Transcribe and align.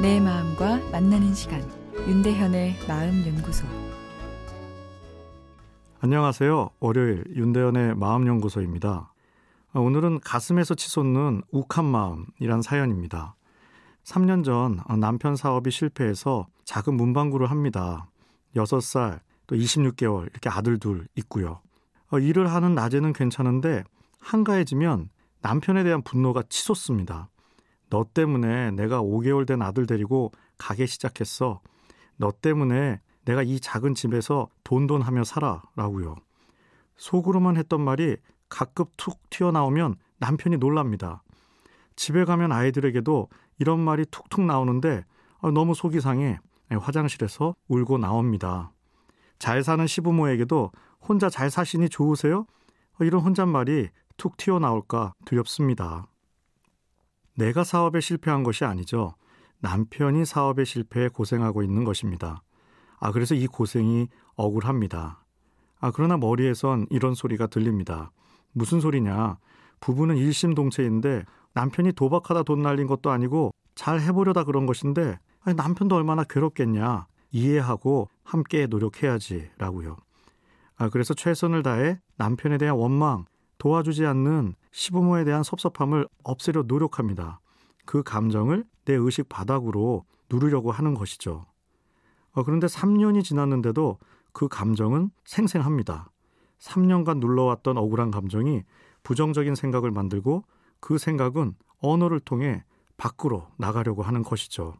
내 0.00 0.18
마음과 0.18 0.78
만나는 0.90 1.34
시간 1.34 1.60
윤대현의 2.08 2.86
마음 2.88 3.22
연구소 3.26 3.66
안녕하세요. 6.00 6.70
월요일 6.80 7.24
윤대현의 7.34 7.96
마음 7.96 8.26
연구소입니다. 8.26 9.12
오늘은 9.74 10.20
가슴에서 10.20 10.74
치솟는 10.74 11.42
욱한 11.50 11.84
마음이란 11.84 12.62
사연입니다. 12.62 13.34
3년 14.04 14.42
전 14.42 14.80
남편 14.98 15.36
사업이 15.36 15.70
실패해서 15.70 16.46
작은 16.64 16.94
문방구를 16.94 17.50
합니다. 17.50 18.08
6살 18.56 19.20
또 19.46 19.54
26개월 19.54 20.30
이렇게 20.30 20.48
아들 20.48 20.78
둘 20.78 21.08
있고요. 21.16 21.60
일을 22.10 22.50
하는 22.50 22.74
낮에는 22.74 23.12
괜찮은데 23.12 23.84
한가해지면 24.18 25.10
남편에 25.42 25.84
대한 25.84 26.00
분노가 26.00 26.42
치솟습니다. 26.48 27.28
너 27.90 28.04
때문에 28.14 28.70
내가 28.70 29.02
5개월 29.02 29.46
된 29.46 29.60
아들 29.60 29.86
데리고 29.86 30.32
가게 30.56 30.86
시작했어. 30.86 31.60
너 32.16 32.32
때문에 32.32 33.00
내가 33.24 33.42
이 33.42 33.60
작은 33.60 33.94
집에서 33.94 34.48
돈돈 34.64 35.02
하며 35.02 35.24
살아. 35.24 35.62
라고요. 35.76 36.16
속으로만 36.96 37.56
했던 37.56 37.80
말이 37.82 38.16
가끔 38.48 38.86
툭 38.96 39.18
튀어나오면 39.30 39.96
남편이 40.18 40.56
놀랍니다. 40.56 41.22
집에 41.96 42.24
가면 42.24 42.52
아이들에게도 42.52 43.28
이런 43.58 43.80
말이 43.80 44.06
툭툭 44.06 44.44
나오는데 44.44 45.04
아, 45.40 45.50
너무 45.50 45.74
속이 45.74 46.00
상해 46.00 46.38
화장실에서 46.70 47.54
울고 47.68 47.98
나옵니다. 47.98 48.72
잘 49.38 49.62
사는 49.62 49.86
시부모에게도 49.86 50.70
혼자 51.00 51.28
잘 51.28 51.50
사시니 51.50 51.88
좋으세요? 51.88 52.46
이런 53.00 53.22
혼잣말이 53.22 53.88
툭 54.16 54.36
튀어나올까 54.36 55.14
두렵습니다. 55.24 56.06
내가 57.34 57.64
사업에 57.64 58.00
실패한 58.00 58.42
것이 58.42 58.64
아니죠. 58.64 59.14
남편이 59.60 60.24
사업에 60.24 60.64
실패해 60.64 61.08
고생하고 61.08 61.62
있는 61.62 61.84
것입니다. 61.84 62.42
아, 62.98 63.12
그래서 63.12 63.34
이 63.34 63.46
고생이 63.46 64.08
억울합니다. 64.36 65.24
아, 65.80 65.90
그러나 65.90 66.16
머리에선 66.16 66.86
이런 66.90 67.14
소리가 67.14 67.46
들립니다. 67.46 68.10
무슨 68.52 68.80
소리냐? 68.80 69.38
부부는 69.80 70.16
일심동체인데 70.16 71.24
남편이 71.54 71.92
도박하다 71.92 72.42
돈 72.42 72.62
날린 72.62 72.86
것도 72.86 73.10
아니고 73.10 73.52
잘 73.74 74.00
해보려다 74.00 74.44
그런 74.44 74.66
것인데 74.66 75.18
아니, 75.40 75.56
남편도 75.56 75.96
얼마나 75.96 76.24
괴롭겠냐. 76.24 77.06
이해하고 77.32 78.08
함께 78.24 78.66
노력해야지. 78.66 79.50
라고요. 79.56 79.96
아, 80.76 80.88
그래서 80.88 81.14
최선을 81.14 81.62
다해 81.62 82.00
남편에 82.16 82.58
대한 82.58 82.76
원망, 82.76 83.24
도와주지 83.58 84.04
않는 84.06 84.54
시부모에 84.72 85.24
대한 85.24 85.42
섭섭함을 85.42 86.06
없애려 86.22 86.62
노력합니다. 86.66 87.40
그 87.84 88.02
감정을 88.02 88.64
내 88.84 88.94
의식 88.94 89.28
바닥으로 89.28 90.04
누르려고 90.30 90.70
하는 90.70 90.94
것이죠. 90.94 91.46
어, 92.32 92.44
그런데 92.44 92.66
3년이 92.66 93.24
지났는데도 93.24 93.98
그 94.32 94.48
감정은 94.48 95.10
생생합니다. 95.24 96.10
3년간 96.60 97.18
눌러왔던 97.18 97.78
억울한 97.78 98.10
감정이 98.10 98.62
부정적인 99.02 99.54
생각을 99.54 99.90
만들고 99.90 100.44
그 100.78 100.98
생각은 100.98 101.54
언어를 101.78 102.20
통해 102.20 102.64
밖으로 102.96 103.48
나가려고 103.56 104.02
하는 104.02 104.22
것이죠. 104.22 104.74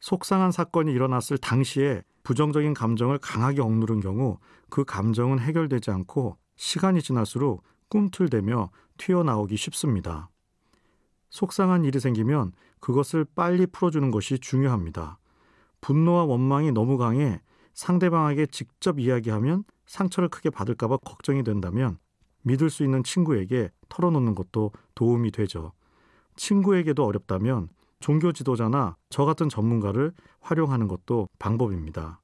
속상한 0.00 0.52
사건이 0.52 0.92
일어났을 0.92 1.38
당시에 1.38 2.02
부정적인 2.22 2.74
감정을 2.74 3.18
강하게 3.18 3.60
억누른 3.60 4.00
경우 4.00 4.38
그 4.68 4.84
감정은 4.84 5.38
해결되지 5.38 5.90
않고 5.90 6.36
시간이 6.56 7.02
지날수록 7.02 7.62
꿈틀대며 7.88 8.70
튀어나오기 8.98 9.56
쉽습니다. 9.56 10.30
속상한 11.30 11.84
일이 11.84 12.00
생기면 12.00 12.52
그것을 12.80 13.24
빨리 13.34 13.66
풀어주는 13.66 14.10
것이 14.10 14.38
중요합니다. 14.38 15.18
분노와 15.80 16.24
원망이 16.24 16.72
너무 16.72 16.98
강해 16.98 17.40
상대방에게 17.74 18.46
직접 18.46 18.98
이야기하면 18.98 19.64
상처를 19.86 20.28
크게 20.28 20.50
받을까봐 20.50 20.96
걱정이 20.98 21.44
된다면 21.44 21.98
믿을 22.42 22.70
수 22.70 22.84
있는 22.84 23.02
친구에게 23.02 23.70
털어놓는 23.88 24.34
것도 24.34 24.72
도움이 24.94 25.30
되죠. 25.32 25.72
친구에게도 26.36 27.04
어렵다면 27.04 27.68
종교 28.00 28.32
지도자나 28.32 28.96
저 29.10 29.24
같은 29.24 29.48
전문가를 29.48 30.12
활용하는 30.40 30.86
것도 30.86 31.28
방법입니다. 31.38 32.20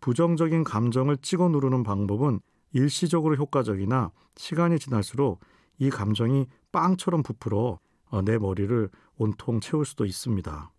부정적인 0.00 0.64
감정을 0.64 1.18
찍어 1.18 1.48
누르는 1.48 1.82
방법은 1.82 2.40
일시적으로 2.72 3.36
효과적이나 3.36 4.12
시간이 4.36 4.78
지날수록 4.78 5.40
이 5.78 5.90
감정이 5.90 6.46
빵처럼 6.72 7.22
부풀어 7.22 7.78
어, 8.10 8.22
내 8.22 8.38
머리를 8.38 8.90
온통 9.16 9.60
채울 9.60 9.84
수도 9.84 10.04
있습니다. 10.04 10.70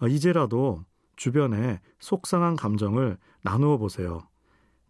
어, 0.00 0.08
이제라도 0.08 0.84
주변에 1.16 1.80
속상한 1.98 2.56
감정을 2.56 3.16
나누어 3.42 3.78
보세요. 3.78 4.28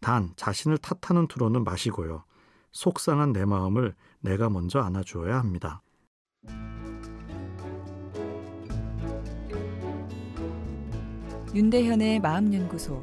단 0.01 0.33
자신을 0.37 0.79
탓하는 0.79 1.27
투로는 1.27 1.65
마시고요. 1.65 2.25
속상한 2.73 3.33
내 3.33 3.45
마음을 3.45 3.95
내가 4.21 4.51
먼저 4.51 4.81
안아주어야 4.81 5.39
합니다. 5.39 5.83
윤대현의 11.55 12.21
마음연구소 12.21 13.03